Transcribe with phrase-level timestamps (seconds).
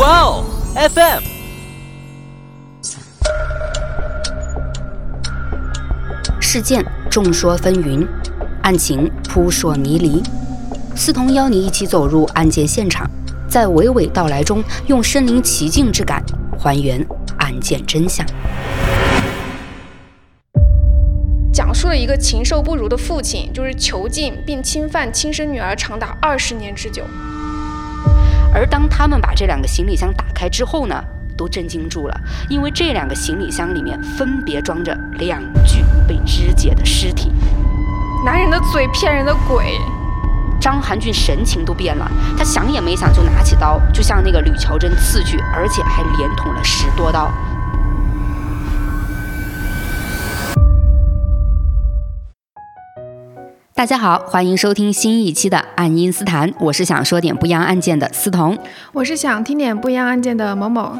[0.00, 1.22] 哇哦，FM。
[6.40, 8.08] 事件众说纷纭，
[8.62, 10.22] 案情扑朔迷离。
[10.96, 13.06] 思彤邀你一起走入案件现场，
[13.46, 16.24] 在娓娓道来中，用身临其境之感
[16.58, 18.26] 还原案件真相。
[21.52, 27.04] 讲述了一个禽兽不如的父亲，就是囚禁并侵犯亲生女儿长达二十年之久。
[28.52, 30.94] 而当他们把这两个行李箱打开之后呢，
[31.36, 37.32] 都震惊住了，因为这两个行李箱里面分别装着两具被肢解的尸体。
[38.24, 39.78] 男人的嘴骗人的鬼。
[40.60, 47.32] 张含俊神情都变了，他想也没想就拿起刀，就向那个吕乔真刺去，而且还连捅了十多刀。
[53.80, 58.54] 大家好，欢迎收听新一期的《爱因斯坦》，我是想说点不一样案件的思彤，
[58.92, 60.92] 我是想听点不一样案件的某某。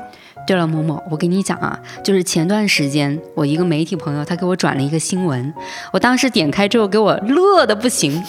[0.46, 5.52] 对了，某某，我跟你讲啊，就是前段时间我一个媒体朋友他给我转了一个新闻，
[5.92, 8.22] 我当时点开之后给我乐的不行。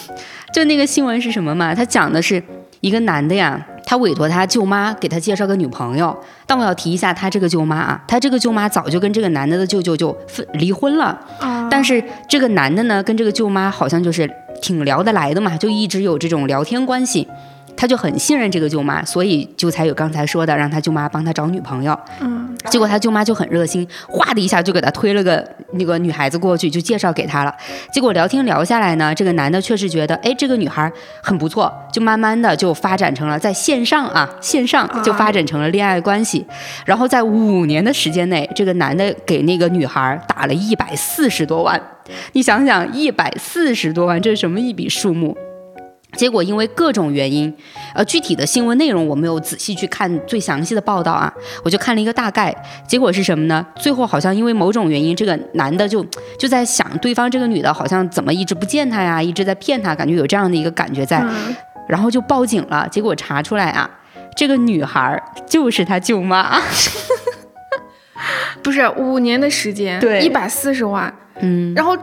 [0.52, 1.74] 就那个新闻是什么嘛？
[1.74, 2.42] 他讲的是
[2.82, 6.14] 一个男的呀，他委托他舅妈给他介绍个女朋友。
[6.46, 11.18] 但我要提一下，他这个舅妈啊，他这个舅妈早就跟这个男的的舅舅就分离婚了。
[11.70, 14.30] 但是这个男的呢，跟这个舅妈好像就是
[14.62, 17.28] 挺聊得来的嘛，就一直有这种聊天关系。
[17.76, 21.98] 他就很信任这个舅妈，所以就才有刚才说的让他舅妈帮他找女朋友。
[22.20, 27.54] 嗯，结果他舅妈就很热心，哗的一下就给他推了个那个女孩子过去，就介绍给他了。
[27.92, 30.90] 结果聊天聊下来呢，这个男的确实觉得，哎，这个女孩
[31.22, 36.46] 很不错，就慢慢的就发展成了在线上啊，线上就发展成了恋爱关系。
[36.84, 41.80] 然后在五年的时间内，这个男的给那个女孩打了一百四十多万。
[42.32, 45.36] 你想想，一百四十多万，这是什么一笔数目？
[46.16, 47.52] 结果因为各种原因，
[47.94, 51.32] 呃，具体的新闻内容我没有仔细去看最详细的报道啊，
[51.64, 52.54] 我就看了一个大概。
[52.86, 53.66] 结果是什么呢？
[53.76, 56.04] 最后好像因为某种原因，这个男的就
[56.38, 61.24] 就在想对方这个女的好像怎么一直不见他呀，一直在骗他，感觉有这样的一个感觉在，
[61.88, 62.86] 然后就报警了。
[62.90, 63.88] 结果查出来啊，
[64.36, 66.60] 这个女孩就是他舅妈，
[68.62, 71.96] 不是五年的时间，对，一百四十万，嗯，然后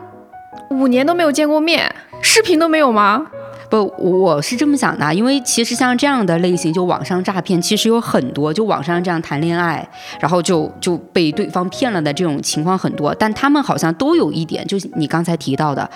[0.72, 1.94] 五年都没有见过面，
[2.24, 3.28] 视频都没有吗？
[3.70, 9.88] 不，我是这么想的，因为其实像这样的类型，就网上诈骗，其实有很多，就网上这样谈恋爱，
[10.20, 13.14] 然后就就被对方骗了的这种情况很多。
[13.14, 15.88] 但他们好像都有一点，就是你刚才提到的，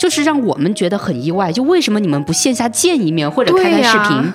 [0.00, 4.32] 就是让我们觉得很意外，就为什么你们不线下见一面或者开开视频？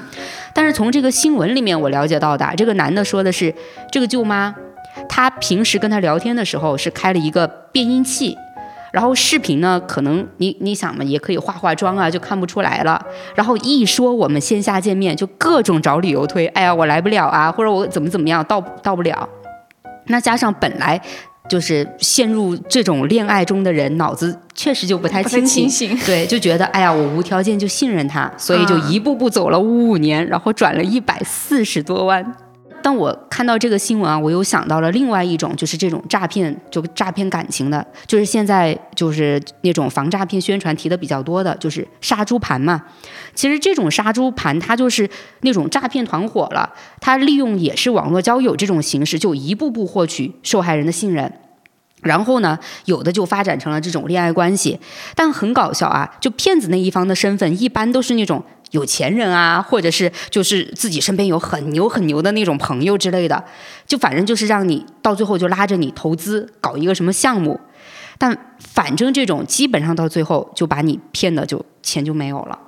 [0.53, 3.51] 但是从这个新闻里面我了解到的，这个男的说的是，
[3.91, 4.53] 这个舅妈，
[5.09, 8.37] 他平时跟他聊天的时候是开了一个变音器。
[8.93, 13.03] 然后视频呢，可能你你想嘛，也可以化化妆啊，就看不出来了。
[13.33, 19.27] 然后一说我们线下见面，就各种找理由推，哎呀，我来不了啊，或者我怎么怎么样，到到不了。
[20.05, 21.01] 那加上本来
[21.49, 32.35] 就是陷入这种恋爱中的人，脑子确实就不太清醒，对，就觉得哎呀，我无条件就信任他，所以就一步步走了五年，然后转了一百四十多万。
[32.83, 42.83] 当我看到这个新闻啊，我又想到了另外一种，就是这种诈骗，就诈骗感情的，就是现在就是那种防诈骗宣传提的比较多的，就是杀猪盘嘛。
[43.33, 45.09] 其实这种杀猪盘，它就是
[45.41, 51.31] 那种诈骗团伙了，它利用也是网络交友这种形式，就一步步获取受害人的信任。
[52.01, 54.77] 然后呢，有的就发展成了这种恋爱关系，
[55.15, 56.17] 但很搞笑啊！
[56.19, 58.43] 就骗子那一方的身份，一般都是那种
[58.73, 63.43] 有钱人啊，或者是就是自己身边有很牛很牛的那种朋友之类的，
[63.87, 67.59] 就反正就是让你到最后就拉着你投资搞一个什么项目，
[68.17, 72.59] 但反正这种基本上到最后就把你骗的就钱就没有了。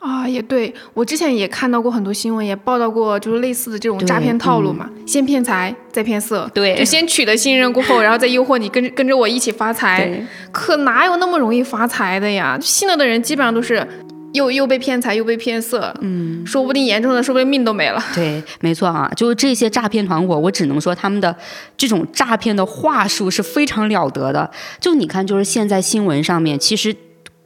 [0.00, 12.58] 啊，也对我之前也看到过很多新闻，也报道过，就是类似的这种诈骗套路嘛，先骗财，再骗色，对，就先取得信任过后，然后再诱惑你跟跟着我一起发财，可哪有那么容易发财的呀？
[12.62, 13.86] 信了的人基本上都是
[14.32, 18.02] 又又被骗财又被骗色，嗯，说不定严重的说不定命都没了。
[18.14, 21.34] 对，没错啊，就是这些诈骗团伙，我只能说他们的
[21.76, 24.50] 这种诈骗的话术是非常了得的。
[24.78, 26.94] 就你看，就是现在新闻上面其实。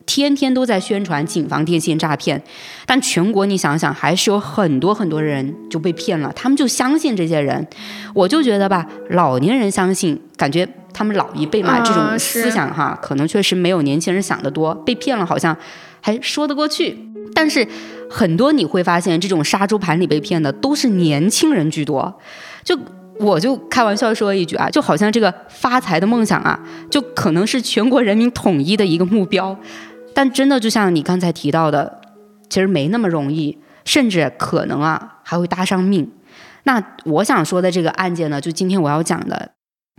[0.07, 2.43] 天天都在宣传谨防电信诈骗，
[2.85, 7.67] 但全国你想想，还是有很多很多人就被骗了，他们就相信这些人。
[8.13, 14.75] 我就觉得吧，老年人相信，感觉他们老一辈嘛，这种思想哈，可能确实没有年轻人想的多。
[14.75, 15.57] 被骗了好像
[16.05, 16.99] 还说得过去，
[17.35, 17.67] 但是
[18.11, 22.15] 很多你会发现，这种杀猪盘里被骗的都是年轻人居多。
[22.63, 22.79] 就
[23.19, 26.61] 我就开玩笑说一句啊，就好像这个发财的梦想啊，
[26.91, 29.59] 就可能是全国人民统一的一个目标。
[30.13, 32.03] 但真的就像你刚才提到的，
[32.51, 33.57] 其实没那么容易，
[33.87, 36.13] 甚至可能啊还会搭上命。
[36.65, 39.53] 那我想说的这个案件呢，就今天我要讲的，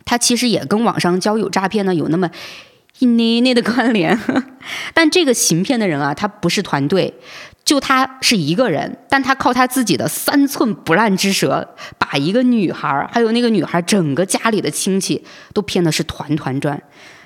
[0.06, 2.30] 它其实也跟网上交友诈骗呢有那么
[3.00, 4.18] 一捏捏的关联。
[4.94, 7.14] 但这个行骗的人啊，他不是团队，
[7.64, 16.82] 就他是一个人，但他靠他自己的三寸不烂之舌，把一个女孩还有那个女孩整个家里的亲戚都骗的是团团转，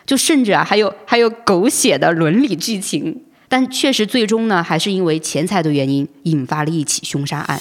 [0.05, 3.23] 就甚至啊还有还有狗血的伦理剧情。
[3.51, 7.59] 但确实最终呢，还是因为钱财的原因，引发了一起凶杀案。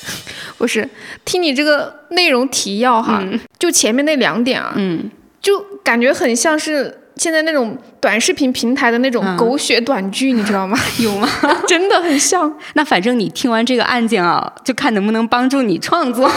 [0.56, 0.88] 不是，
[1.26, 3.22] 听你这个内容提要哈，
[3.58, 5.10] 就前面那两点啊，嗯，
[5.42, 10.78] 就感觉很像是现在那种短视频平台的那种狗血短剧，你知道吗？
[11.00, 11.28] 有吗？
[11.66, 12.52] 真的很像。
[12.74, 16.30] 那反正你听完这个案件啊，就看能不能帮助你创作。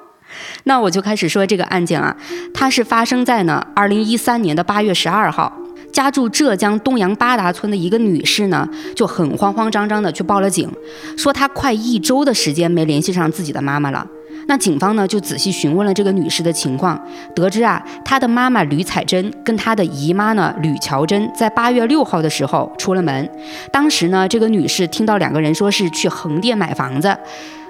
[0.64, 2.16] 那我就开始说这个案件啊，
[2.52, 5.52] 它是发生在呢二零一三年的八月十二号。
[5.92, 10.68] 家住浙江东阳八达村的一个女士呢，就很慌慌张张的去报了警，
[11.16, 14.04] 说她快一周的时间没联系上自己的妈妈了。
[14.46, 17.00] 那警方呢就仔细询问了这个女士的情况，
[17.34, 23.30] 得知啊，她的妈妈吕彩珍跟她的姨妈呢吕乔珍在八月六号的时候出了门，
[23.70, 27.16] 当时呢这个女士听到两个人说是去横店买房子。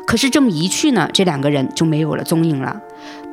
[0.06, 2.78] 可是这么一去呢，这两个人就没有了踪影了。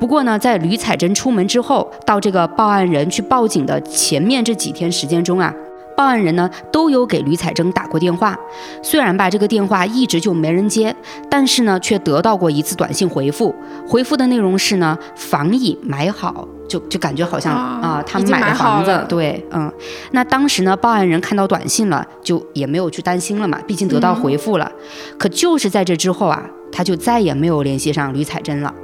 [0.00, 5.54] 不过呢，在吕彩珍出门之后，到这个报案人去报警的前面这几天时间中啊，
[5.96, 8.38] 报案人呢都有给吕彩珍打过电话。
[8.82, 10.94] 虽然吧，这个电话一直就没人接，
[11.30, 13.54] 但是呢，却得到过一次短信回复。
[13.86, 19.04] 回复的内容是呢，房已买好，就就感觉好像啊，他们买的房子。
[19.08, 19.72] 对，嗯。
[20.12, 24.70] 那当时呢，报案人看到短信了，就也没有去担心了嘛，毕竟得到回复了。
[25.18, 26.42] 可就是在这之后啊。
[26.74, 28.74] 他就再也没有联系上吕彩珍了。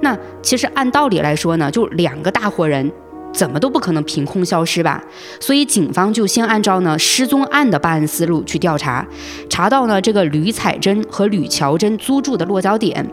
[0.00, 2.90] 那其实按道理来说呢，就两个大活人，
[3.34, 5.02] 怎么都不可能凭空消失吧？
[5.40, 9.06] 所以警方就先按照呢失踪案的办案思路去调查，
[9.50, 13.06] 查到呢这个吕彩珍和吕乔珍租住的落脚点。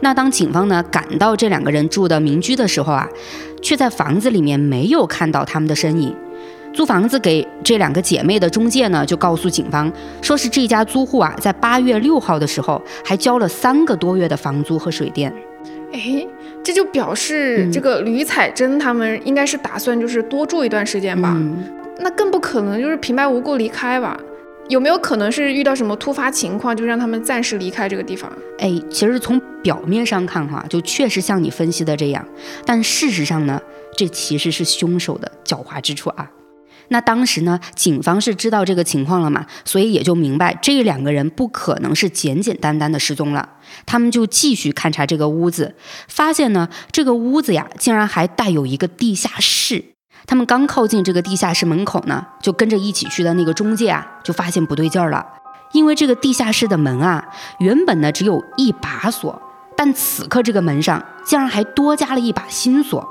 [0.00, 3.08] 那当警方呢赶到这两个人住的民居的时候啊，
[3.62, 6.14] 却在房子里面没有看到他们的身影。
[6.72, 15.32] 租房子给这两个姐妹的中介呢，就告诉警方，说是这家租户啊，在八月六号的时候还交了三个多月的房租和水电。
[15.92, 16.26] 哎，
[16.64, 21.36] 这就表示这个吕彩珍他们应该是打算就是多住一段时间吧？
[22.00, 24.18] 那更不可能就是平白无故离开吧？
[24.68, 28.32] 有没有可能是遇到什么突发情况，就让他们暂时离开这个地方？
[28.58, 32.26] 哎，其实从表面上看哈，就确实像你分析的这样，
[32.64, 33.60] 但事实上呢，
[33.94, 36.30] 这其实是凶手的狡猾之处啊。
[36.88, 43.48] 那当时呢，警方是知道这个情况了嘛，所以也就明白这两个人不可能是简简单单的失踪了。
[43.86, 45.74] 他们就继续勘察这个屋子，
[46.08, 49.84] 发现呢，这个屋子呀，竟然还带有一个地下室。
[50.26, 55.26] 他们刚靠近这个地下室门口呢，就跟着一起去的那个中介啊，就发现不对劲儿了，
[55.72, 57.28] 因为这个地下室的门啊，
[57.58, 59.42] 原本呢只有一把锁，
[59.76, 63.06] 但此刻这个门上竟然还多加了一把新锁。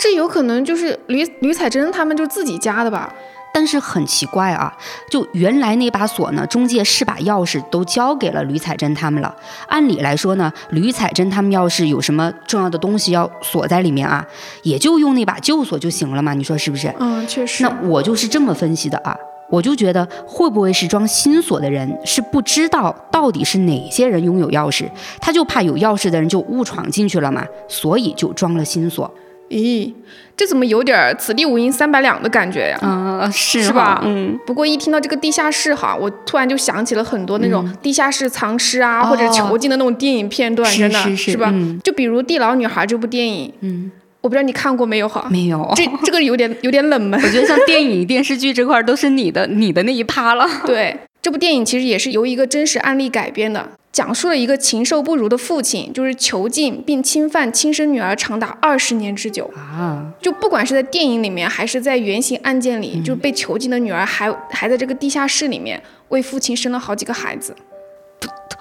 [0.00, 3.12] 这有可能就是吕吕彩珍他们就自己加的吧？
[3.52, 4.72] 但是很奇怪啊，
[5.10, 9.36] 就原来那把锁呢，中介是把钥匙都交给了吕彩珍他们了。
[9.68, 14.26] 按理来说呢，吕彩珍他们要是有什么重要的东西要锁在里面啊，
[14.62, 16.90] 也就用那把旧锁就行了嘛，你说是不是？
[16.98, 17.62] 嗯，确实。
[17.62, 19.14] 那我就是这么分析的啊，
[19.50, 24.88] 我就觉得会不会是装新锁的人是不知道到底是哪些人拥有钥匙，
[25.20, 29.12] 他就怕有钥匙的人就误闯进去了嘛，所以就装了新锁。
[29.50, 29.92] 咦，
[30.36, 32.78] 这怎么有点此地无银三百两的感觉呀？
[32.82, 34.00] 嗯，是是吧？
[34.04, 34.38] 嗯。
[34.46, 41.52] 不过一听到这个地下室哈，我突然就想起了很多那种地下室藏尸啊，或者囚禁的那种电影片段，真的是吧？
[41.82, 43.90] 就比如《地牢女孩》这部电影，嗯，
[44.20, 45.26] 我不知道你看过没有哈？
[45.30, 45.68] 没有。
[45.74, 47.18] 这这个有点有点冷门。
[47.22, 50.48] 我觉得像电影、电视剧这块都是你的你的那一趴了。
[50.64, 53.70] 对，这部电影其实也是由一个真实案例改编的。
[53.92, 60.12] 讲述了一个禽兽不如的父亲，就是囚禁并侵犯亲生女儿长达二十年之久啊！
[60.22, 67.54] 就不管是在电影里面，还是在原型案件里，就被囚禁的女儿还还在这个地下室里面为父亲生了好几个孩子。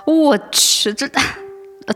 [0.05, 1.07] 我去，这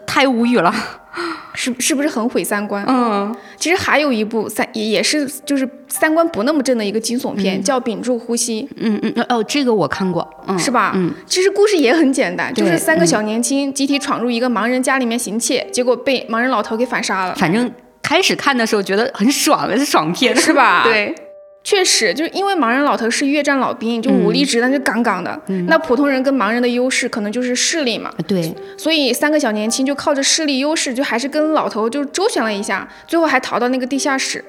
[0.05, 0.73] 太无语了。
[1.55, 2.83] 是是不是很毁三观？
[2.87, 8.63] 嗯，其实还有一部三也也是就是三观不那么正的一个惊悚片，叫《屏住呼吸》。
[8.77, 10.93] 嗯嗯哦，这个我看过，是吧？
[10.95, 17.35] 嗯，其实故事也很简单，就是三个小年轻集体闯入一个盲人家里面行窃，结果被盲人老头给反杀了。
[17.35, 17.71] 反正
[18.01, 20.81] 开始看的时候觉得很爽，是爽片，是吧？
[20.89, 21.13] 对。
[21.63, 25.39] 确实，就是因为盲人老头是越战老兵，就武力值那就杠杠的。
[25.67, 28.11] 那普通人跟盲人的优势可能就是视力嘛。
[28.27, 28.53] 对。
[28.77, 34.43] 所以三个小年轻就靠着视力优势，就还是跟老头就周旋了一下，最后还逃到那个地下室。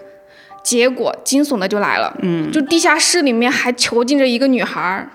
[0.64, 5.06] 结果惊悚的就来了，嗯，就地下室里面还囚禁着一个女孩。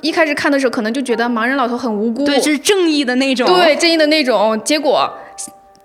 [0.00, 4.62] 一开始看的时候，可能就觉得盲人老头很无辜，对，就是正义的那种，对，正义的那种。
[4.62, 5.12] 结果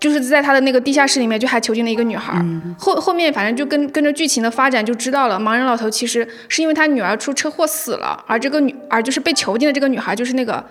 [0.04, 2.34] 就是在他的那个地下室里面，就还囚禁了一个女孩。
[2.78, 10.62] 后后面反正就跟跟着剧情的发展，就知道了盲人老头其实是因为他女儿出车祸死了，而这个女而就是被囚禁的这个女孩就是那个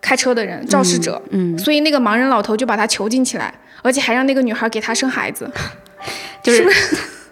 [0.00, 5.48] 开车的人肇事者，嗯，所以那个盲人老头就把他囚禁起来，而且还让那个女孩给他生孩子，
[6.42, 6.66] 就是。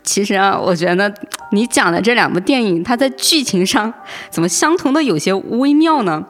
[0.04, 1.14] 其实啊，我觉得
[1.52, 3.92] 你讲的这两部电影，它在剧情上
[4.30, 6.24] 怎么相同的有些微妙呢？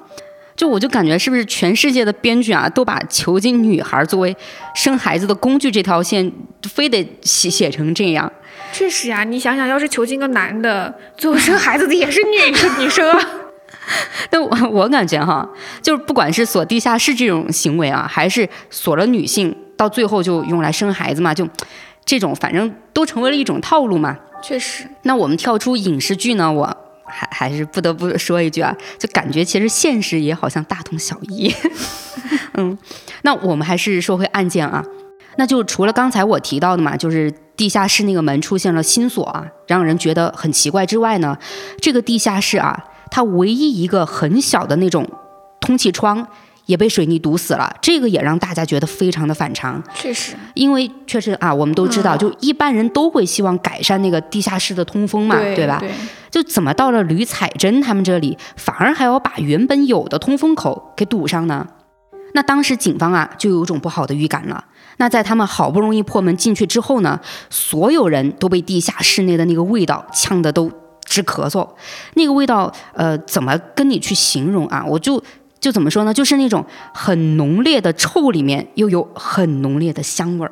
[0.62, 4.37] 就我就感觉是不是全世界的编剧啊，都把囚禁女孩作为
[4.76, 6.33] 生孩子的工具这条线，
[6.73, 8.33] 非得写写成这样？
[8.73, 13.19] 确实啊，你想想，要是囚禁个男的，最后生孩子的也是女女生啊。
[14.31, 15.50] 但我我感觉哈，
[15.83, 21.45] 就是不管是锁地下室这种行为啊，还是锁了女性，到最后就用来生孩子嘛，就。
[22.04, 24.85] 这种反正都成为了一种套路嘛，确实。
[25.02, 26.76] 那我们跳出影视剧呢，我
[27.12, 31.54] 还还是不得不说一句啊，就感觉其实现实也好像大同小异。
[32.54, 32.76] 嗯，
[33.23, 34.83] 那我们还是说回案件啊，
[35.37, 41.37] 那就除了刚才我提到的嘛，就是地下室那个门出现了新锁啊，让人觉得很奇怪之外呢，
[41.81, 45.07] 这个地下室啊，它唯一一个很小的那种
[45.61, 46.26] 通气窗。
[46.72, 49.82] 也被水泥堵死了，这个也让大家觉得非常的反常。
[49.94, 55.82] 确实，因为确实啊，我们都知道，就一般人都会希望改善那个地下室的通风嘛，对吧？
[56.30, 61.66] 就怎么到了吕彩珍他们这里，反而还要把原本有的通风口给堵上呢？
[62.32, 64.64] 那当时警方啊，就有种不好的预感了。
[64.96, 70.72] 那在他们好不容易破门进去之后呢，所有人都被地下室内的那个味道呛得都
[71.04, 71.68] 直咳嗽。
[72.14, 74.82] 那个味道，呃，怎么跟你去形容啊？
[74.88, 75.22] 我就。
[75.62, 76.12] 就怎么说呢？
[76.12, 80.50] 就是那种很浓烈的臭，里面又有很浓烈的香味儿。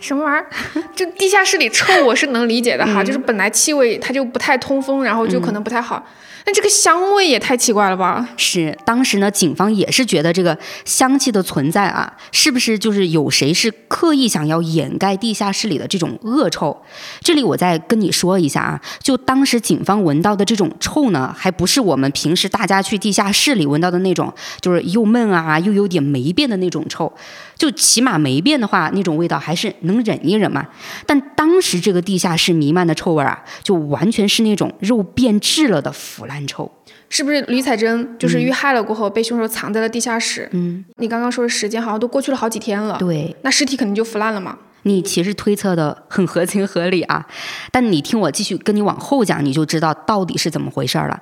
[0.00, 0.46] 什么玩意儿？
[0.96, 3.02] 就地下室里臭，我是能理解的哈。
[3.04, 6.04] 就是本来气味它就不太通风，然后就可能不太好。
[6.48, 8.26] 那这个香味也太奇怪了吧？
[8.38, 16.74] 是，当时呢，警方也是觉得这个香气的存在啊，是不是就是有谁是刻意想要掩盖地下室里的这种恶臭？
[17.20, 27.12] 这里我再跟你说一下啊，就当时警方闻到的这种臭呢，还不是我们平时大家去地下室里闻到的那种，就是又闷啊，又有点霉变的那种臭。
[27.58, 30.64] 就起码霉变的话，那种味道还是能忍一忍嘛。
[31.04, 36.70] 但当时这个地下室弥漫的臭味啊，就完全是那种肉变质了的腐烂臭。
[37.10, 40.48] 是不是吕彩珍就是遇害了过后被凶手藏在了地下室？
[40.52, 42.96] 嗯，你刚刚说的时间好像都过去了好几天了。
[42.98, 44.56] 对，那尸体肯定就腐烂了嘛。
[44.82, 47.26] 你其实推测的很合情合理啊，
[47.72, 51.20] 但你听我继续跟你往后讲，你就知道到底是怎么回事了。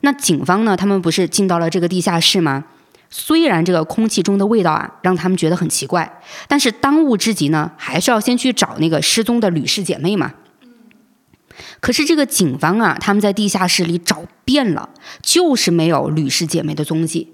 [0.00, 2.64] 那警方呢，他们不是进到了这个地下室吗？
[3.08, 10.34] 虽然这个空气中的味道啊，让他们觉得很奇怪，但是当务之急呢，还是要先去找那个失踪的吕氏姐妹嘛。
[11.80, 14.90] 可是这个警方啊，他们在地下室里找遍了，
[15.22, 17.32] 就是没有吕氏姐妹的踪迹。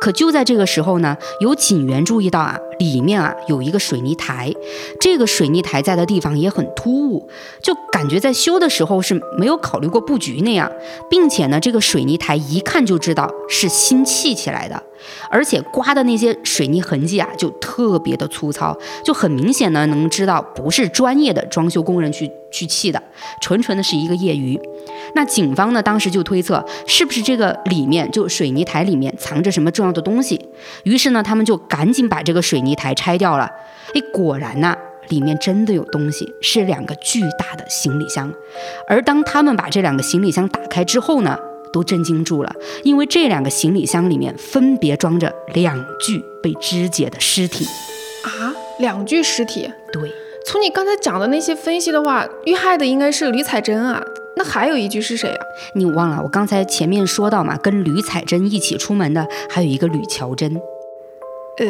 [0.00, 4.52] 可就在这个时候呢，有警员注意到啊，里面啊有一个水泥台，
[5.00, 7.28] 这个水泥台在的地方也很突兀，
[7.62, 10.70] 就感觉在修的时候是没有考虑过布局那样，
[11.08, 14.82] 并且呢，这个水泥台一看就知道是新砌起来的。
[15.28, 23.02] 而且刮的那些水泥痕迹啊，就特别的粗糙，就很明显呢，能知道不是专业的装修工人去去砌的，
[23.40, 24.56] 纯纯的是一个业余。
[25.14, 30.40] 那警方呢，当时就推测，是不是这个里面就水泥台里面藏着什么重要的东西？
[30.84, 33.50] 于是呢，他们就赶紧把这个水泥台拆掉了。
[33.94, 34.76] 哎，果然呐，
[35.08, 38.32] 里面真的有东西，是两个巨大的行李箱。
[38.88, 41.38] 而当他们把这两个行李箱打开之后呢？
[41.72, 47.64] 都震惊住了，因为这两个行李箱里面分别装着两具被肢解的尸体
[48.24, 49.72] 啊，两具尸体。
[49.90, 50.12] 对，
[50.44, 54.04] 从你刚才讲的那些分析的话，遇害的应该是吕彩珍啊，
[54.36, 55.44] 那还有一句是谁啊？
[55.74, 60.54] 你忘了我刚才前面说到嘛，跟吕彩珍一起出门的还有一个吕乔珍。
[61.58, 61.66] 呃，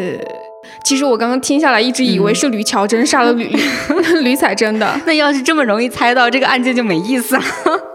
[0.84, 3.50] 其实我刚刚听下来，一直以为是吕乔珍杀了吕
[4.22, 5.00] 吕彩珍的。
[5.06, 7.42] 那要是这么容易猜到，这个案件就没意思了。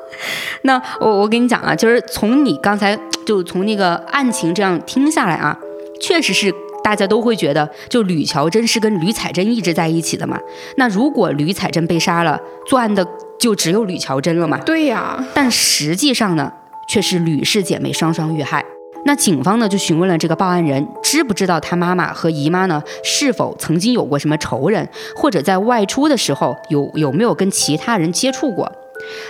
[0.63, 5.57] 那我我跟你讲啊，就是从你刚才就从那个案情这样听下来啊，
[6.01, 10.37] 确实是大家都会觉得，就吕乔珍是跟吕彩珍一直在一起的嘛。
[10.75, 13.07] 那如果吕彩珍被杀了，作案的
[13.39, 14.57] 就只有吕乔真了嘛？
[14.59, 15.23] 对呀。
[15.33, 16.51] 但实际上呢，
[16.89, 18.63] 却是吕氏姐妹双双遇害。
[19.05, 28.69] 那警方呢就询问了这个报案人，知不知道他妈妈和姨妈呢是否曾经有过什么仇人，或者在外出的时候有有没有跟其他人接触过？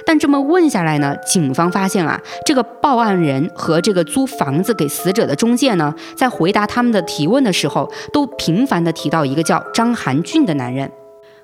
[0.06, 10.90] 但这么问下来呢，警方发现啊，这个报案人和这个租房子给死者的中介呢，在回答他们的提问的时候，都频繁的提到一个叫张寒俊的男人，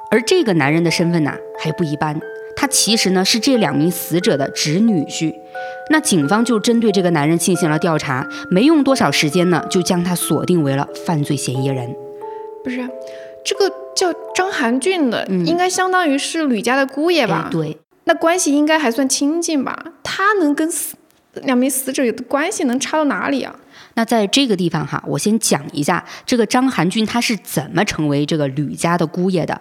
[0.09, 2.19] 而这个男人的身份呢还不一般，
[2.63, 5.35] 他其实呢是这两名死者的侄女婿。
[5.89, 11.93] 那警方就针对这个男人进行了调查，没用多少时间呢，就将他锁定为了犯罪嫌疑人。
[12.63, 12.89] 不是，
[13.43, 17.49] 这个叫张寒俊的，应该相当于是吕家的姑爷吧？
[17.51, 19.77] 对，那关系应该还算亲近吧？
[20.01, 20.95] 他能跟死
[21.33, 23.53] 两名死者的关系能差到哪里啊？
[23.95, 29.59] 那在这个地方哈，我先讲一下这个张寒俊他是怎么成为这个吕家的姑爷的。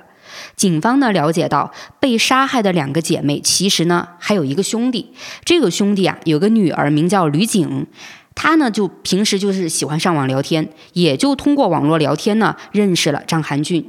[0.56, 5.12] 警方呢了解到，被杀害的两个姐妹其实呢还有一个兄弟。
[5.44, 7.86] 这个兄弟啊有个女儿名叫吕景，
[8.34, 13.84] 他呢就平时就是喜欢上网聊天，也就通过网络聊天呢认识了张寒俊。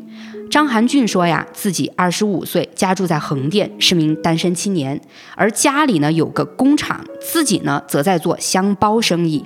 [0.52, 5.02] 张寒俊说呀，自己二十五岁，家住在横店，是名单身青年，
[5.36, 9.44] 而家里呢有个工厂，自己呢则在做箱包生意。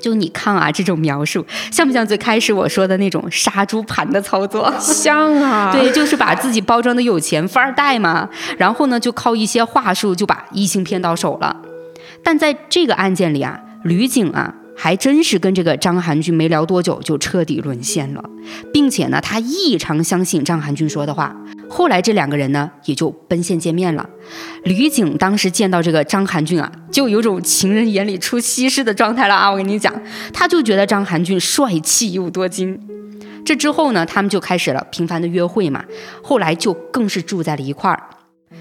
[0.00, 4.72] 就你看啊，这种描述像不像最开始我说的那种杀猪盘的操作？
[4.80, 11.56] 像啊， 对，就是把自己包装的有钱富二代嘛，然后呢，就靠一些话术就把异性骗到手了。
[12.22, 14.54] 但在这个案件里啊，吕警啊。
[14.80, 18.22] 还真是跟这个张寒俊没聊多久就彻底沦陷了，
[18.72, 21.34] 并且呢，他异常相信张寒俊说的话。
[21.68, 24.08] 后来这两个人呢也就奔现见面了。
[24.64, 29.50] 吕景当时见到这个张寒俊啊，就有种情人眼里出西施的状态了啊！
[29.50, 29.94] 我跟你讲，
[30.32, 32.80] 他就觉得张寒俊帅气又多金。
[33.44, 35.84] 这之后呢，他们就开始了频繁的约会嘛，
[36.22, 38.02] 后来就更是住在了一块儿。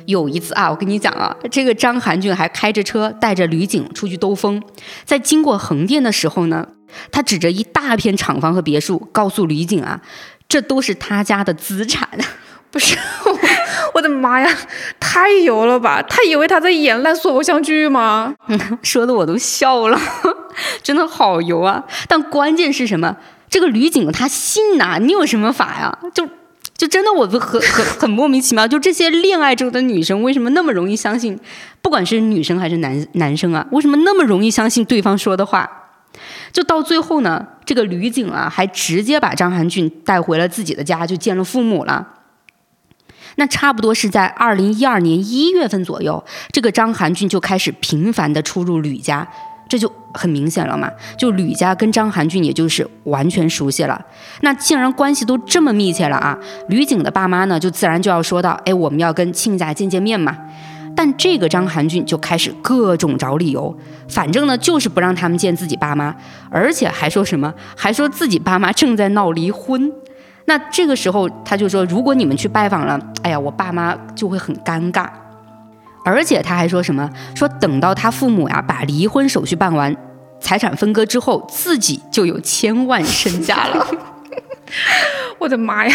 [0.06, 4.62] 有一次啊，我跟你讲啊，这个张寒俊还开着车带着吕景出去兜风，
[5.04, 6.68] 在经过横店的时候呢，
[7.12, 10.02] 他指着一大片厂房和别墅，告诉吕景啊，
[10.48, 12.08] 这都是他家的资产。
[12.72, 12.98] 不是，
[13.94, 14.50] 我的妈呀，
[15.00, 16.02] 太油了吧？
[16.08, 18.36] 他以为他在演烂俗偶像剧吗？
[18.84, 20.00] 说的我都笑了，
[20.84, 21.84] 真的好油啊！
[22.08, 23.16] 但关键是什么？
[23.50, 25.98] 这个吕景他信呐，你有什么法呀？
[26.14, 26.28] 就。
[26.78, 31.40] 就真的我很很很莫名其妙，就这些恋爱中的女生为什么那么容易相信，
[31.82, 35.68] 不管是女生还是男男生啊，为什么那么容易相信对方说的话？
[36.54, 42.08] 就到最后呢，这个吕景啊，还直接把张含俊带回了自己的家，就见了父母了。
[43.36, 49.28] 那差不多是在二零一二年一月份左右，这个张含俊就开始频繁的出入吕家。
[49.70, 54.02] 这就很明显了嘛，就吕家跟张寒俊也就是完全熟悉了。
[54.40, 60.38] 那既然关系都这么密切了啊，吕景的爸妈呢就自然就要说到，哎，我们要跟亲家见见面嘛。
[60.96, 66.16] 但这个张寒俊就开始各种找理由，反正呢就是不让他们见自己爸妈，
[66.50, 69.92] 而且还说什么，还说自己爸妈正在闹离婚。
[70.50, 75.08] 那这个时候他就说，如果你们去拜访了，哎呀，我爸妈就会很尴尬。
[76.06, 77.10] 而且他还说什么？
[77.36, 79.94] 说等到他父母呀把离婚手续办完，
[80.40, 83.86] 财产分割之后，自己就有千万身家了。
[85.38, 85.94] 我的妈呀！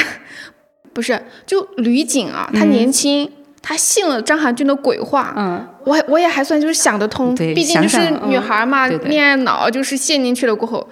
[0.93, 5.33] 不是，就吕景啊，他年轻，他信了张含君的鬼话。
[5.35, 10.87] 嗯，我我也还算就是想得通，毕竟就是女孩嘛，恋爱脑就是陷进去了过后，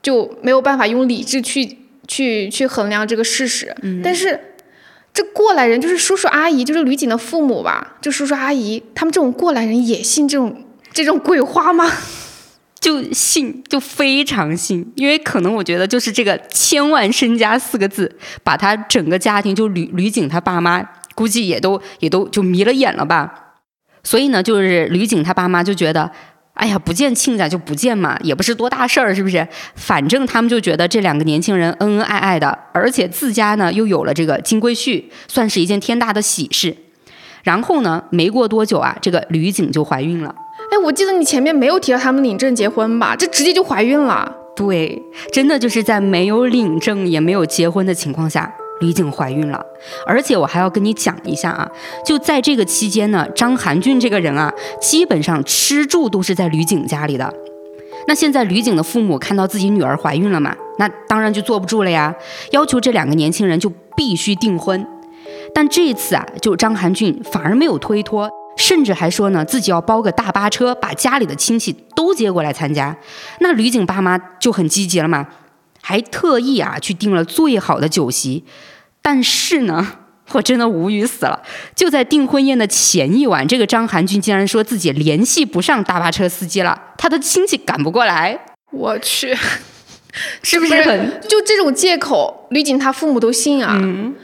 [0.00, 1.78] 就没有办法用理智去
[2.12, 3.74] 去去衡量这个事实。
[3.82, 4.38] 嗯，但是。
[5.14, 7.98] 这过来人就是叔叔阿姨，就是吕景的父母吧？
[8.00, 11.84] 就叔叔阿姨，他们这种过来人也信这种这种鬼话吗？
[12.80, 18.10] 就信，就非常信，因为可能我觉得就是这个“千万身家”四个字，
[18.42, 20.82] 把他整个家庭，就吕吕景他爸妈，
[21.14, 23.58] 估计也都也都就迷了眼了吧。
[24.02, 26.10] 所以呢，就是吕景他爸妈就觉得。
[26.62, 29.44] 哎呀，不见亲家就不见嘛，也不是多大事儿，是不是？
[29.74, 36.76] 反正他们就觉得这两个年轻人恩恩爱爱的，而且自家呢又有了这个金龟婿，算是一件天大的喜事。
[37.42, 40.32] 然后呢，没过多久啊，这个吕景就怀孕了。
[40.70, 43.16] 哎，我记得你前面没有提到他们领证结婚吧？
[43.16, 44.32] 这直接就怀孕了。
[44.54, 48.54] 对，真的就是在没有领证也没有结婚的情况下。
[48.82, 49.64] 吕景怀孕了，
[50.06, 51.70] 而且我还要跟你讲一下啊，
[52.04, 57.32] 就在这个期间呢，张含俊这个人啊，基本上吃住都是在吕景家里的。
[58.08, 62.12] 那现在吕景的父母看到自己女儿怀孕了嘛，那当然就坐不住了呀，
[62.50, 64.84] 要求这两个年轻人就必须订婚。
[65.54, 72.96] 但这次啊，就张含俊反而没有推脱，甚至还说呢，自己要包个大巴车，把家里的亲戚都接过来参加。
[73.38, 75.28] 那吕景爸妈就很积极了嘛，
[75.82, 78.44] 还特意啊去订了最好的酒席。
[79.02, 79.86] 但是呢，
[80.32, 81.42] 我真的无语死了。
[81.74, 88.38] 就在订婚宴的前一晚，这个张含俊竟然说自己联系不上大巴车司机了，他的亲戚赶不过来。
[88.70, 89.36] 我去，
[90.42, 93.76] 是不是很就这种借口，吕景他父母都信啊？
[93.82, 94.14] 嗯，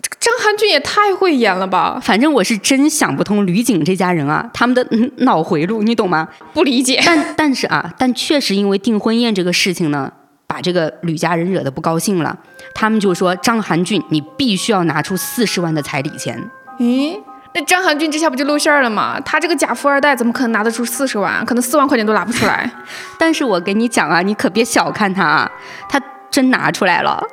[0.00, 2.00] 这个张含俊也太会演了吧！
[2.02, 4.86] 反正我是真想不通吕景这家人啊，他们的
[5.18, 6.28] 脑回路你懂吗？
[6.54, 7.02] 不理解。
[7.04, 10.12] 但但是啊，但确实因为订婚宴这个事情呢。
[10.52, 12.36] 把这个吕家人惹得不高兴了，
[12.74, 16.38] 他们就说张含俊，你必须要拿出四十万的彩礼钱。
[16.78, 17.18] 咦，
[17.54, 19.18] 那张含俊这下不就露馅儿了吗？
[19.24, 21.42] 他这个假富二代怎么可能拿得出四十万？
[21.46, 22.70] 可能四万块钱都拿不出来。
[23.18, 25.50] 但是我跟你讲啊，你可别小看他啊，
[25.88, 25.98] 他
[26.30, 27.26] 真拿出来了。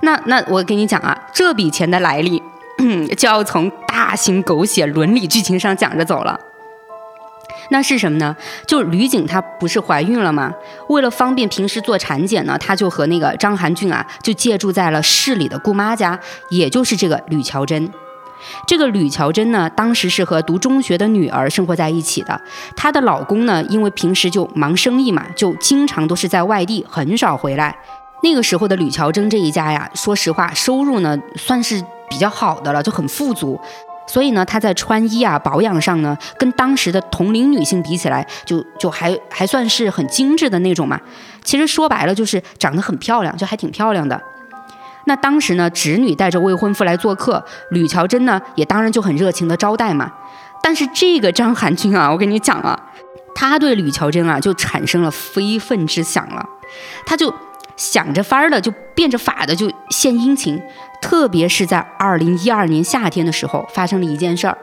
[0.00, 2.42] 那那我跟你讲啊，这笔钱的来历，
[3.14, 6.40] 就要从大型狗血伦理剧情上讲着走了。
[7.72, 8.36] 那是什么呢？
[8.66, 10.52] 就是吕景她不是怀孕了吗？
[10.88, 17.90] 为了方便平时做产检呢，她就和那个张含俊啊，就借住在了市里的姑妈家，也就是这个吕乔珍。
[18.66, 22.38] 这个吕乔珍呢，当时是和读中学的女儿生活在一起的。
[22.76, 27.74] 她的老公呢，因为平时就忙生意嘛，就经常都是在外地，很少回来。
[28.22, 33.58] 那个时候的吕乔珍这一家呀，说实话，收入呢算是比较好的了，就很富足。
[34.06, 41.00] 所以呢，她在穿衣啊、保养上呢，跟当时的同龄女性比起来，就就还还算是很精致的那种嘛。
[41.44, 44.20] 其实说白了，就是长得很漂亮，就还挺漂亮的。
[45.04, 50.12] 那当时呢，侄女带着未婚夫来做客，吕乔珍呢也当然就很热情的招待嘛。
[50.62, 52.78] 但是这个张含君啊，我跟你讲啊，
[53.34, 56.48] 他对吕乔真啊就产生了非分之想了，
[57.04, 57.34] 他就
[57.76, 60.60] 想着法儿的，就变着法的就献殷勤。
[61.00, 64.56] 特别是在二零一二年夏天的时候，发生了一件事儿，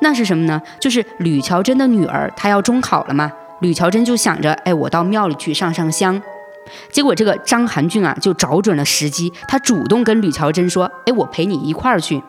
[0.00, 0.60] 那是什么呢？
[0.80, 6.20] 就是吕乔珍的女儿她要中考了嘛，吕乔珍就想着，哎，我到庙里去上上香。
[6.90, 12.20] 结果这个张含俊啊，就找准了时机，他主动跟吕乔珍说：“哎，我陪你一块儿去。”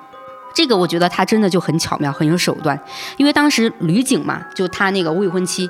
[0.54, 2.80] 这个我觉得他真的就很巧妙，很有手段。
[3.18, 5.68] 因为当时吕景嘛，就他那个未婚妻，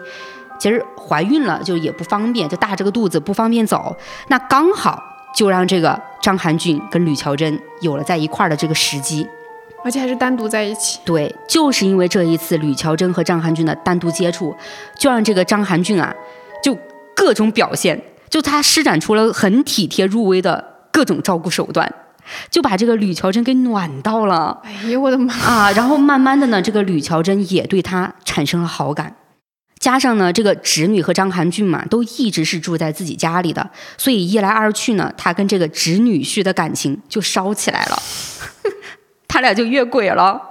[0.59, 3.95] 其实怀孕了，就也不方便，就大着个肚子不方便走。
[4.27, 5.01] 那刚好
[5.35, 9.27] 就让这个张含俊跟吕乔真有了在一块儿的这个时机，
[9.83, 10.99] 而且还是单独在一起。
[11.05, 14.55] 对，就是因为这一次吕乔真和张含俊的单独接触，
[14.97, 16.13] 就让这个张含俊啊，
[16.63, 16.77] 就
[17.15, 18.01] 各种表现。
[18.29, 21.89] 就他施展出了很体贴入微的各种照顾手段，
[22.49, 24.59] 就把这个吕乔真给暖到了。
[24.65, 25.71] 哎呦我的妈啊！
[25.71, 29.15] 然后慢慢的呢，这个吕乔真也对他产生了好感。
[29.79, 38.01] 加上呢，这个侄女和张含俊嘛，都一直是住在自己家里的，所以一来二去呢，他跟这个侄女婿的感情就烧起来了，
[39.27, 40.41] 他俩就越轨了。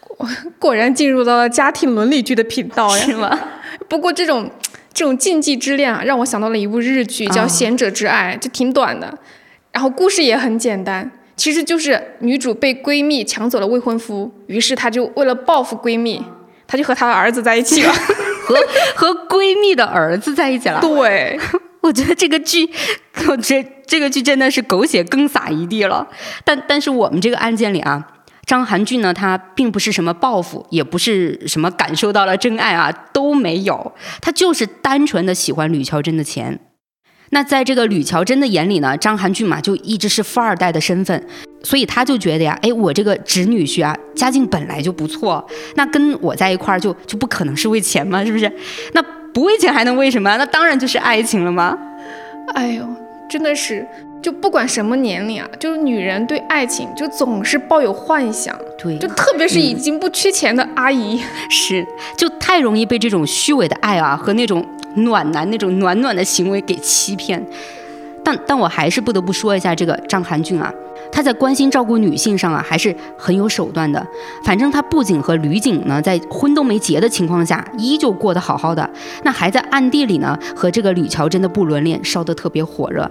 [0.00, 0.28] 果
[0.58, 3.04] 果然进入到了家庭伦理剧的频道呀？
[3.04, 3.38] 是吗？
[3.88, 4.50] 不过这种。
[4.94, 9.16] 这种禁忌之恋啊，让我想到了一部日剧，叫《贤者之爱》，就挺短的，
[9.70, 16.20] 然后故事也很简单，其实就是女主被闺蜜抢走了未婚夫，于是她就为了报复闺蜜，
[16.66, 17.94] 她就和她的儿子在一起了，
[18.48, 18.56] 和
[18.94, 20.80] 和闺蜜的儿子在一起了。
[20.80, 21.38] 对，
[21.82, 22.68] 我觉得这个剧，
[23.28, 26.08] 我觉得这个剧真的是狗血更洒一地了。
[26.44, 28.06] 但但是我们这个案件里啊。
[28.46, 36.58] 张涵俊呢，他并不是什么报复，也不是什么感受到了真爱啊，都没有，他就是单纯的喜欢吕乔真的钱。
[37.28, 41.28] 那在这个吕乔真的眼里呢，张涵俊嘛，就一直是富二代的身份，
[41.62, 45.44] 所以他就觉得呀，哎，我这个侄女婿啊，家境本来就不错，
[45.74, 48.50] 那跟我在一块儿就就不可能是为钱嘛，是不是？
[48.92, 50.36] 那不为钱还能为什么？
[50.36, 51.76] 那当然就是爱情了吗？
[52.54, 52.84] 哎呦，
[53.28, 53.86] 真的是。
[54.20, 64.66] 就不管什么年龄啊，就是女人对爱情就总是抱有幻想，对，就特别是已经不缺钱的阿姨，是，就太容易被这种虚伪的爱啊和那种
[64.96, 67.40] 暖男那种暖暖的行为给欺骗。
[68.24, 70.74] 但但我还是不得不说一下这个张含俊啊，
[71.10, 74.06] 他在关心照顾女性上啊还是很有手段的。
[74.44, 78.88] 反正他不仅和吕景呢在婚都没结的情况下依旧过得好好的，
[79.24, 83.10] 那还在暗地里呢和这个吕乔真的不伦恋烧得特别火热。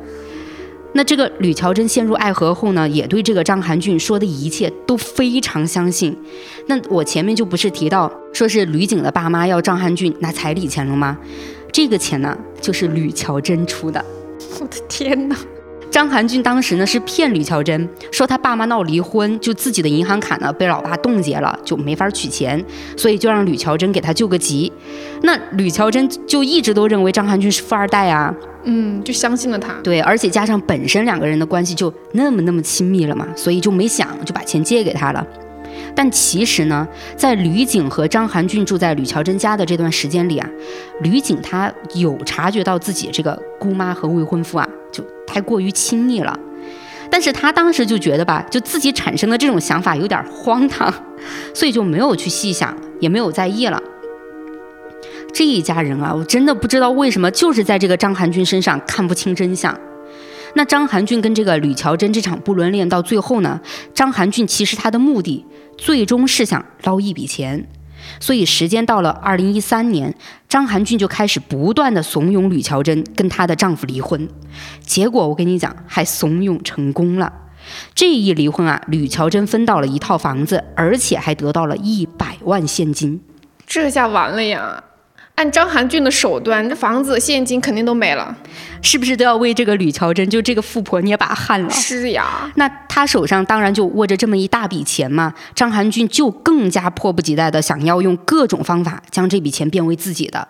[0.93, 6.17] 那这个吕乔真陷入爱河后呢，也对这个张含俊说的一切都非常相信。
[6.67, 11.17] 那我前面就不是提到说是吕景的爸妈要张含俊拿彩礼钱了吗？
[11.71, 14.03] 这个钱呢，就是吕乔真出的。
[14.59, 15.35] 我的天哪！
[15.89, 22.63] 张含俊当时呢是骗吕乔珍，说他爸妈闹离婚，就自己的银行卡呢被老爸冻结了，就没法取钱，
[22.95, 24.71] 所以就让吕乔珍给他救个急。
[25.23, 29.73] 那吕乔珍就一直都认为张含俊是富二代啊，嗯，就相信了他。
[29.81, 35.25] 对，而且加上本身两个人的关系就那么那么亲密了嘛，所以就没想就把钱借给他了。
[35.95, 40.47] 但其实呢，在吕景和张含俊住在吕乔珍家的这段时间里啊，
[41.01, 46.39] 吕景他有察觉到自己这个姑妈和未婚夫啊，就太过于亲密了。
[47.11, 50.91] 但是他当时就觉得吧，就自己产生的这种想法有点荒唐，
[51.53, 53.79] 所以就没有去细想，也没有在意了。
[55.33, 59.77] 这一家人啊，我真的不知道为什么，就是在这个张含俊身上看不清真相。
[60.55, 63.59] 那张含俊跟这个吕乔珍这场不伦恋到最后呢，
[63.93, 65.45] 张含俊其实他的目的。
[65.77, 67.63] 最终是想捞一笔钱，
[68.19, 70.13] 所以时间到了二零一三年，
[70.47, 74.27] 张含俊就开始不断的怂恿吕乔真跟她的丈夫离婚。
[74.81, 77.31] 结果我跟你讲，还怂恿成功了。
[77.93, 83.21] 这一离婚啊，吕乔真分到了一套房子，而且还得到了一百万现金。
[83.65, 84.83] 这下完了呀！
[85.37, 88.35] 按张含俊的手段，这房子、现金肯定都没了，
[88.81, 91.69] 是不是都要为这个吕乔珍就这个富婆捏把汗了？
[91.69, 95.31] 是呀，那他手上当然就握着这么一大笔钱嘛。
[95.53, 100.47] 张含俊就更加迫不及待的想要用各种方法将这笔钱变为自己的。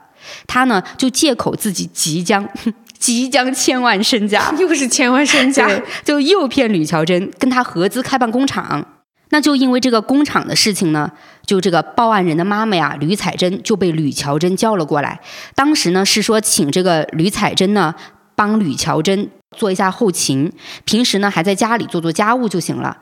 [0.48, 2.48] 他呢就借口自己即将
[2.98, 5.70] 即将千万身家， 又是千万身家，
[6.06, 8.86] 就诱骗吕乔珍跟他合资开办工厂。
[9.30, 11.12] 那就因为这个工厂的事情呢，
[11.46, 15.20] 就这个报案人的妈妈呀，吕彩珍就被吕乔珍叫了过来。
[15.54, 17.94] 当时呢是说请这个吕彩珍呢
[18.36, 20.52] 帮吕乔珍做一下后勤，
[20.86, 22.98] 平时呢还在家里做做家务就行了。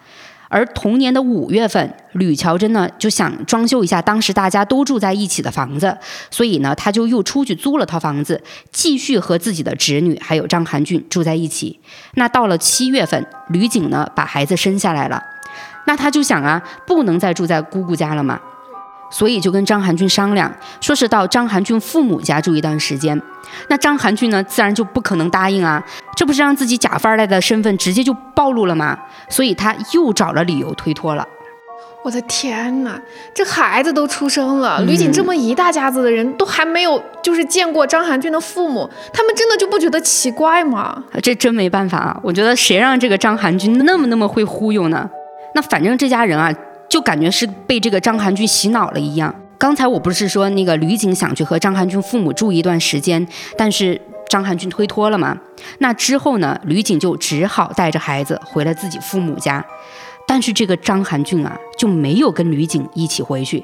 [0.48, 5.98] 而同年的五月份，吕乔珍呢就想装修一下当时大家都住在一起的房子，
[6.30, 11.80] 所以呢他就又出去租了套房子，继续和自己的侄女还有张含俊住在一起。
[12.14, 15.22] 那到了七月份，吕景呢把孩子生下来了。
[15.86, 18.39] 那他就想啊，不能再住在姑姑家了嘛，
[19.10, 23.21] 所以就跟张含俊商量，说是到张含俊父母家住一段时间。
[23.69, 25.84] 那张含俊呢，自然就不可能答应啊，
[26.15, 28.98] 这不是让自己假富二代的身份直接就暴露了吗？
[29.30, 31.26] 所以他又找了理由推脱了。
[32.04, 33.00] 我的天哪，
[33.34, 41.04] 这孩子都出生了，吕景这么一大家子的人都还没有就是见过张含俊的父母，他们真的就不觉得奇怪吗？
[41.24, 45.10] 这真没办法啊，我觉得谁让这个张含俊那么那么会忽悠呢？
[45.56, 46.54] 那反正这家人啊，
[46.89, 49.34] 就感觉是被这个张含俊洗脑了一样。
[49.58, 53.26] 刚才我不是说那个吕景想去和张含俊父母住一段时间，
[53.58, 55.38] 但是张含俊推脱了嘛？
[55.78, 59.65] 那之后呢，吕景就只好带着孩子回了自己父母家。
[60.28, 63.63] 但是这个张含俊啊，就没有跟吕景一起回去，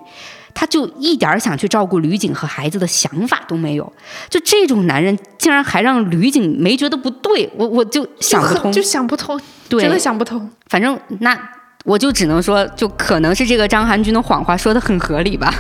[0.54, 3.94] 他就一点想去照顾吕景和孩子的想法都没有。
[4.30, 10.50] 就这种男人，竟然还让吕景没觉得不对，我我就想不通，就想不通，对，真的想不通。
[10.68, 11.38] 反正那。
[11.84, 15.54] 我就只能说，就可能是这个张含君的谎话说的很合理吧。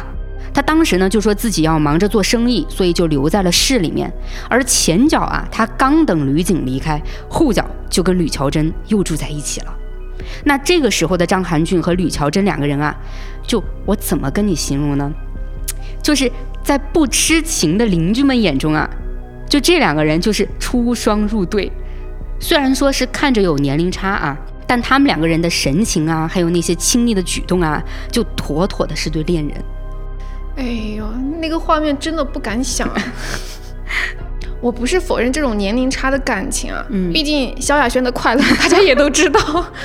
[0.54, 4.12] 他当时呢就说自己要忙着做生意，所以就留在了市里面。
[4.50, 9.74] 而前脚啊，他刚等吕景离开，后脚就跟吕乔珍又住在一起了。
[10.44, 12.96] 那这个时候的张含俊和吕乔珍两个人啊，
[13.48, 15.12] 就我怎么跟你形容呢？
[16.04, 16.32] 就是
[16.64, 18.90] 在不痴情的邻居们眼中啊，
[19.50, 21.72] 就这两个人就是出双入对。
[22.40, 24.38] 虽然说是看着有年龄差啊。
[24.72, 29.62] 但他们两个人的神情啊，还有那些亲昵的举动啊，就妥妥的是对恋人。
[30.56, 30.64] 哎
[30.96, 31.06] 呦，
[31.42, 32.90] 那个画面真的不敢想。
[34.62, 39.42] 我不是否认这种年龄差的感情啊，嗯，毕竟萧亚轩的快乐大家也都知道。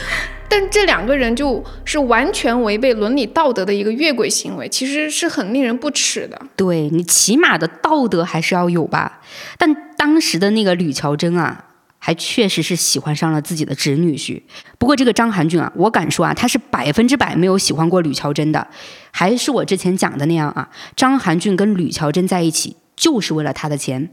[0.48, 6.40] 但这两个人就是完全违背伦理道德的一个越轨行为，其实是很令人不齿的。
[6.54, 9.20] 对你起码的道德还是要有吧。
[9.58, 11.64] 但当时的那个吕乔真啊。
[12.06, 14.40] 还确实是喜欢上了自己的侄女婿。
[14.78, 18.64] 不过这个张含俊啊，我敢说啊，他是百分之百没有喜欢过吕乔真的。
[19.10, 24.08] 还是我之前讲的那样啊，张含俊跟吕乔真在一起就是为了他的钱。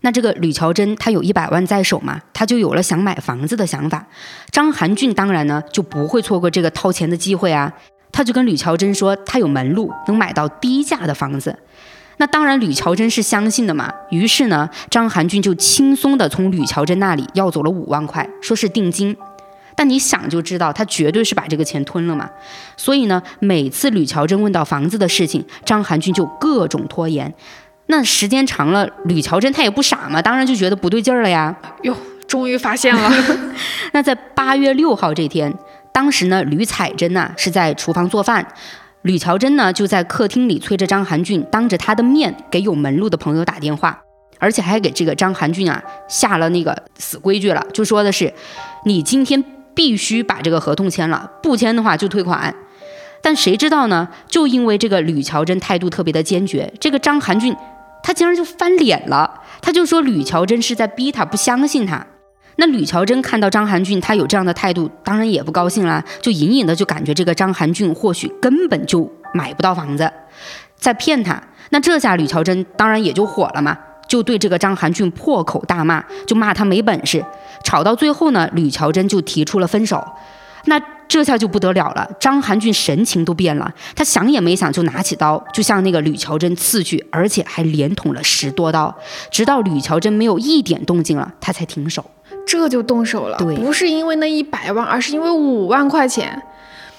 [0.00, 4.04] 那这个吕乔真他有一百万在手嘛，他就有了想买房子的想法。
[4.50, 7.72] 张含俊当然呢就不会错过这个掏钱的机会啊，
[8.10, 11.56] 他就跟吕乔真说他有门路能买到低价的房子。
[12.22, 13.92] 那当然，吕乔真是相信的嘛。
[14.10, 19.16] 于是呢，张含俊就轻松的从吕乔真那里要走了五万块，说是定金。
[19.74, 22.30] 但你想就知道，他绝对是把这个钱吞了嘛。
[22.76, 27.34] 所以呢，每次吕乔真问到房子的事情，张含俊就各种拖延。
[27.86, 31.52] 那时间长了，吕乔真他也不傻嘛，当然就觉得不对劲儿了呀。
[31.82, 31.92] 哟，
[32.28, 33.12] 终于发现了。
[33.90, 35.52] 那在八月六号这天，
[35.90, 38.46] 当时呢，吕彩珍呐是在厨房做饭。
[39.02, 44.00] 吕乔珍呢，就在客厅里催着张含俊，当着他的面给有门路的朋友打电话，
[44.38, 48.32] 而且还给这个张含俊啊下了那个死规矩了，就说的是，
[48.84, 52.54] 你今天必须把这个合同签了，不签的话就退款。
[53.20, 54.08] 但谁知道呢？
[54.28, 57.56] 就因为这个吕乔珍态度特别的坚决，这个张含俊
[58.04, 62.06] 他竟然就翻脸了，他就说吕乔珍是在逼他，不相信他。
[62.56, 70.10] 那吕乔真看到张含俊他有这样的态度，当然也不高兴啦，就隐隐的就感觉这个张含俊或许根本就买不到房子，
[70.76, 71.42] 在骗他。
[71.70, 77.24] 那这下吕乔真当然也就火了嘛，就对这个张含俊破口大骂，就骂他没本事。
[77.64, 80.06] 吵到最后呢，吕乔真就提出了分手。
[80.66, 88.94] 那这下就不得了了，张含俊神情都变了，他想也没想就拿起刀就向那个吕乔真刺去，而且还连捅了十多刀，
[89.30, 92.04] 直到吕乔真没有一点动静了，他才停手。
[92.46, 96.42] 这就动手了，不是因为那一百万，而是因为五万块钱。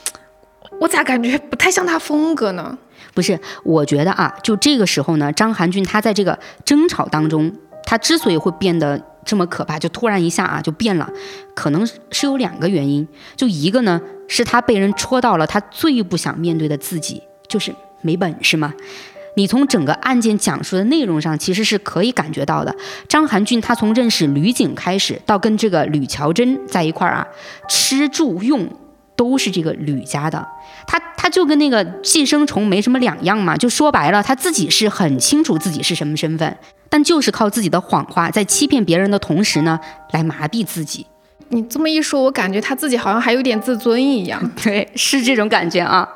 [0.79, 2.77] 我咋感觉不太像他风格呢？
[3.13, 7.51] 不是，我觉得啊，就这个时候呢，张含俊他在这个争吵当中，
[7.86, 11.08] 他之所以会变得这么可怕，就突然一下啊就变了，
[11.53, 18.73] 可能是有两个原因，就一个呢是他被人戳到了他最不想面对的自己，就是没本事嘛。
[19.36, 22.76] 你从整个案件讲述的内容上，其实是可以感觉到的。
[23.08, 27.28] 张含俊他从认识吕景开始，到跟这个吕乔真在一块儿啊，
[27.67, 28.67] 吃住用
[29.15, 30.48] 都是这个吕家的。
[30.86, 33.58] 他他就跟那个寄生虫没什么两样嘛。
[33.58, 36.58] 就说白了，他自己是很清楚自己是什么身份，
[36.89, 39.80] 但就是靠自己的谎话，在欺骗别人的同时呢，
[40.12, 41.08] 来麻痹自己。
[41.54, 44.42] 你这么一说，我感觉他自己好像还有点自尊一样。
[44.62, 46.08] 对，是这种感觉啊。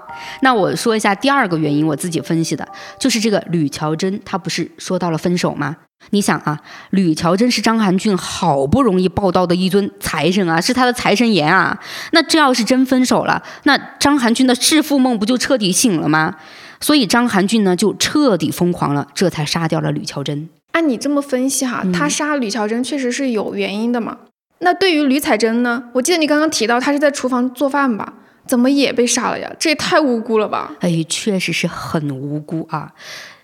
[0.42, 2.68] 那我说一下第二个原因，我自己分析的
[3.00, 5.78] 就是这个吕乔真，他不是说到了分手吗？
[6.10, 11.78] 你想啊，吕乔真是张含俊好不容易报道的一尊财神啊，是他的财神爷啊。
[12.12, 16.36] 那这要是真分手了，那张含俊的弑父梦不就彻底醒了吗？
[16.80, 20.50] 所以张含俊呢就彻底疯狂了，这才杀掉了吕乔真。
[20.72, 24.18] 按你这么分析哈，他杀吕乔真确实是有原因的嘛？
[24.60, 25.84] 那对于吕彩珍呢？
[25.94, 28.14] 我记得你刚刚提到她是在厨房做饭吧？
[28.48, 29.52] 怎么也被杀了呀？
[29.60, 30.72] 这也太无辜了吧！
[30.80, 32.94] 哎，确实是很无辜啊！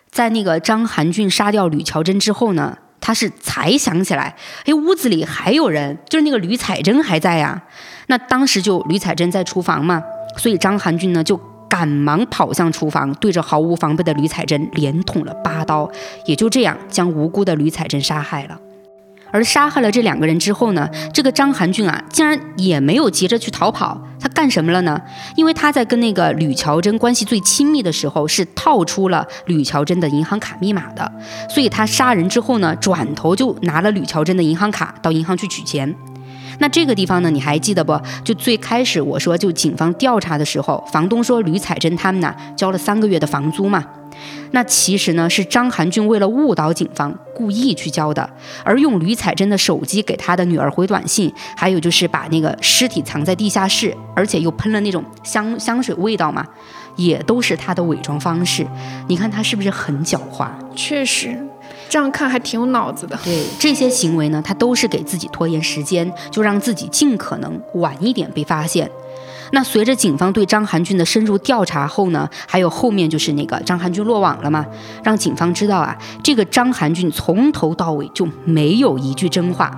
[0.10, 7.62] 在那个张含俊杀掉吕乔珍之后呢，他是才想起来，哎，屋子里还有人，就是那个吕彩珍还在呀。
[8.08, 10.02] 那当时就吕彩珍在厨房嘛，
[10.38, 11.36] 所以张含俊呢就
[11.68, 15.92] 赶忙跑向厨房，对着毫无防备的吕彩珍连捅了八刀，
[16.26, 18.58] 也就这样将无辜的吕彩珍杀害了。
[19.34, 25.02] 而杀害了这两个人之后呢，这个张含俊啊，竟然也没有急着去逃跑，他干什么了呢？
[25.36, 31.12] 因为他在跟那个吕乔珍关系最亲密的时候，是套出了吕乔珍的银行卡密码的，
[31.50, 35.94] 所以他杀人之后呢，转头就拿了吕乔珍的银行卡到银行去取钱。
[36.60, 38.00] 那这个地方呢，你还记得不？
[38.24, 43.84] 就最开始我说，就警方调查的时候，房东说吕彩珍他们呢交了三个月的房租嘛。
[44.54, 48.30] 那其实呢是张含俊为了误导警方，故意去交的，
[48.64, 56.46] 而用吕彩珍的手机给他的女儿回短信，还有就是把那个尸体藏在地下室，而且又喷了那种香香水味道嘛，
[56.96, 58.66] 也都是他的伪装方式。
[59.08, 60.48] 你看他是不是很狡猾？
[60.76, 61.36] 确实。
[61.90, 63.18] 这样看还挺有脑子的。
[63.24, 68.90] 对这些行为呢，他都是给自己拖延时间，就让自己尽可能晚一点被发现。
[69.54, 74.66] 那随着警方对张含俊的深入调查后呢，还有后面就是那个张含俊落网了嘛，
[75.04, 79.72] 让警方知道啊，这个张含俊从头到尾就没有一句真话，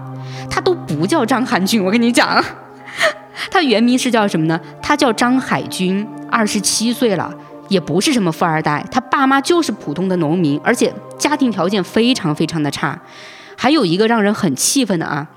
[0.49, 2.43] 他都不叫张含俊，我跟你讲，
[3.51, 4.59] 他原名是叫什么呢？
[4.81, 7.33] 他叫张海军，二十七岁了。
[7.67, 13.01] 也不是什么富二代，他爸妈就是普通的农民，而且家庭条件非常非常的差。
[13.57, 15.27] 还有一个让人很气愤的啊，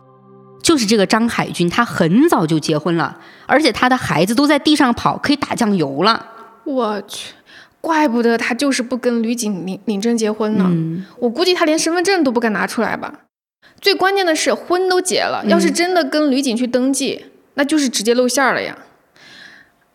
[0.62, 3.16] 就是这个张海军，他很早就结婚了，
[3.48, 6.26] 而且他的孩子都在地上跑，可以打酱油了。
[6.64, 7.32] 我去，
[7.80, 10.70] 怪不得他就是不跟吕景领领证结婚呢。
[11.18, 13.12] 我估计他连身份证都不敢拿出来吧。
[13.80, 18.76] 最关键的是婚都结了，要是真的跟吕景去登记，那就是直接露馅了呀。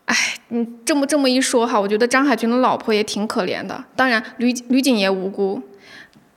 [0.06, 0.16] 哎，
[0.48, 3.84] 你这么这么一说哈，我觉得张海军的老婆也挺可怜的。
[3.94, 5.62] 当然，吕吕景也无辜。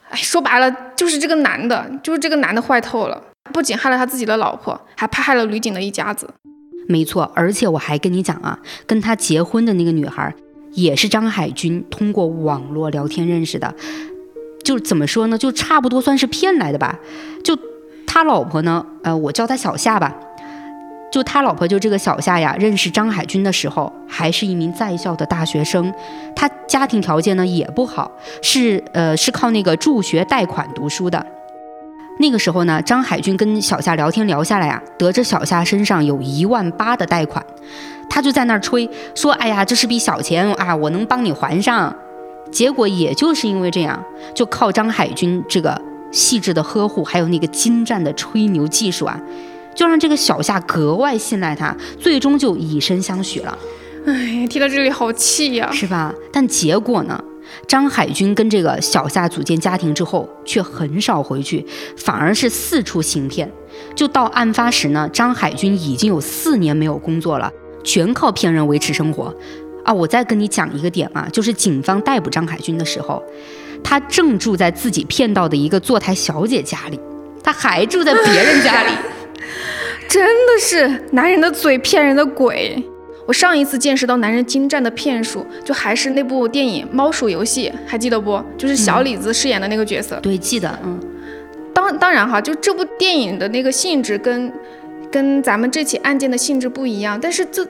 [0.10, 6.30] 哎，说白了就是这个男的，就是这个男的坏透了，不仅害了他自己的老婆，还怕害了吕景的一家子。
[6.88, 10.34] 没错，而且我还跟你讲啊，跟他结婚的那个女孩，
[10.73, 13.76] 也是张海军通过网络聊天认识的。
[14.63, 16.97] 就怎么说呢，就差不多算是骗来的吧。
[17.43, 17.58] 就
[18.06, 20.15] 他老婆呢，呃，我叫他小夏吧。
[21.10, 25.93] 就他老婆就这个小夏呀，认识张海军的时候还是一名在校的大学生，
[26.36, 31.26] 他家庭条件呢也不好，是呃是靠那个助学贷款读书的。
[32.19, 37.45] 那个时候呢，张海军跟小夏聊天聊下来啊，得知小夏身上有一万八的贷款，
[38.10, 41.95] 他就在那儿吹说：“哎呀，这是笔小钱啊，我能帮你还上。”
[42.51, 44.01] 结果也就是因为这样，
[44.34, 45.80] 就靠张海军这个
[46.12, 49.19] 细致的呵护，还有那个精湛的吹牛技术啊。
[49.75, 53.56] 就让这个小夏格外信赖他，最终就以身相许了。
[54.08, 56.12] 哎，听到这里好气呀， 是吧？
[56.32, 57.21] 但结果呢？
[57.68, 63.52] 张海军跟这个小夏组建家庭之后，却很少回去，反而是四处行骗。
[63.96, 67.52] 就到案发时呢，张海军已经有四年没有工作了，
[67.84, 69.34] 全靠骗人维持生活。
[69.84, 73.24] 啊，我再跟你讲一个点啊，就是警方逮捕张海军的时候，
[73.84, 77.00] 他正住在自己骗到的一个坐台小姐家里，
[77.43, 78.91] 他还住在别人家里。
[80.10, 82.82] 真的是男人的嘴骗人的鬼！
[83.28, 88.41] 我上一次见识到男人精湛的骗术，就还是那部电影《猫鼠游戏》，还记得不？
[88.57, 90.17] 就是小李子饰演的那个角色。
[90.21, 90.80] 对，记得。
[90.82, 90.97] 嗯，
[91.73, 94.51] 当当然哈，就这部电影的那个性质跟
[95.11, 97.67] 跟咱们这起案件的性质不一样，但是这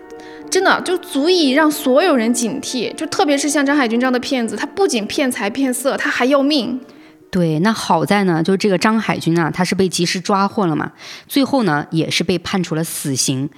[0.47, 2.93] 真的就足以让所有人警惕。
[2.93, 6.79] 就特别是像张海军这样的骗子，他不仅骗财骗色，他还要命。
[7.31, 10.91] 对，那好在呢，就这个张海军啊，他是被及时抓获了嘛，
[11.27, 13.49] 最后呢也是被判处了死刑。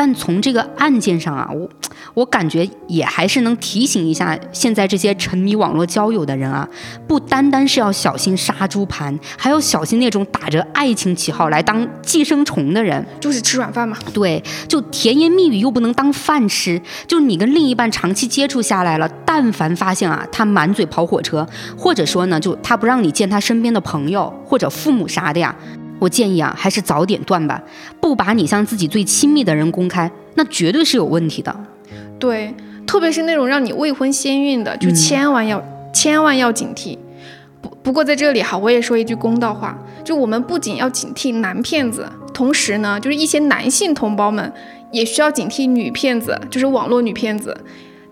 [0.00, 1.68] 但从这个案件上啊，我
[2.14, 6.66] 我感觉也还是能提醒一下现在这些沉迷网络交友的人啊，
[7.06, 13.94] 不单单是要小心杀猪盘，还要小心那种打着爱情旗号来当寄生虫的人，就是吃软饭嘛。
[14.14, 21.46] 对，就甜言蜜语又不能当饭吃，就是你跟另一半长期接触下来了，但凡发现啊他满嘴跑火车，
[21.76, 25.54] 或者说呢就他不让你见他身边的朋友或者父母啥的呀。
[26.00, 27.62] 我建议啊，还是早点断吧，
[28.00, 31.54] 不把你向自己最亲密的人公开，那绝对是有问题的。
[32.18, 32.52] 对，
[32.86, 36.98] 特别是那种让你未婚先孕的，就千万要千万要警惕。
[37.62, 44.52] 不不过在这里哈，我也说一句公道话，就我们不仅要警惕男骗子，同时呢，就是一些男性同胞们
[44.90, 47.54] 也需要警惕女骗子，就是网络女骗子。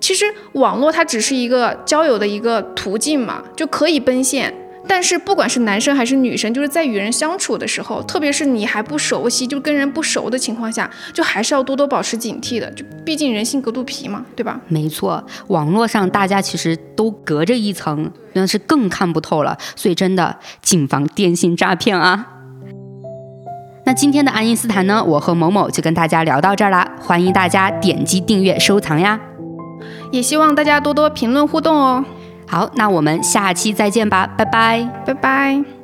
[0.01, 4.55] 其实网络它只是一个交友的一个途径嘛，就可以奔现。
[4.89, 12.69] 但是不管是男生还是女生，就是在与人相处的时候，特别是你还不熟悉，就跟人不熟的情况下，就还是要多多保持警惕的。
[12.73, 14.59] 就毕竟人心隔肚皮嘛，对吧？
[14.67, 19.57] 没错，网络上大家其实都隔着一层，那是更看不透了。
[19.77, 22.27] 所以真的谨防电信诈骗啊！
[23.85, 29.21] 那今天的爱因斯坦呢，我和某某就跟大家聊到这儿啦，欢迎大家点击订阅收藏呀，
[30.11, 32.05] 也希望大家多多评论互动哦。
[32.49, 35.78] 好，那我们下期再见吧，拜拜，拜拜。